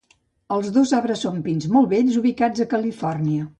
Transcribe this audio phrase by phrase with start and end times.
[0.55, 3.49] Els dos arbres són pins molt vells ubicats a Califòrnia.